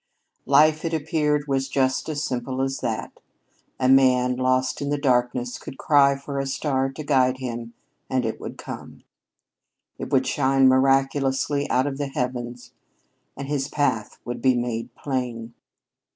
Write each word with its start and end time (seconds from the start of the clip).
Life, 0.47 0.83
it 0.83 0.95
appeared, 0.95 1.47
was 1.47 1.69
just 1.69 2.09
as 2.09 2.23
simple 2.23 2.63
as 2.63 2.79
that. 2.79 3.19
A 3.79 3.87
man, 3.87 4.35
lost 4.35 4.81
in 4.81 4.89
the 4.89 4.97
darkness, 4.97 5.59
could 5.59 5.77
cry 5.77 6.15
for 6.15 6.39
a 6.39 6.47
star 6.47 6.89
to 6.93 7.03
guide 7.03 7.37
him, 7.37 7.75
and 8.09 8.25
it 8.25 8.41
would 8.41 8.57
come. 8.57 9.03
It 9.99 10.11
would 10.11 10.25
shine 10.25 10.67
miraculously 10.67 11.69
out 11.69 11.85
of 11.85 11.99
the 11.99 12.07
heavens, 12.07 12.71
and 13.37 13.47
his 13.47 13.67
path 13.67 14.17
would 14.25 14.41
be 14.41 14.55
made 14.55 14.89
plain. 14.95 15.53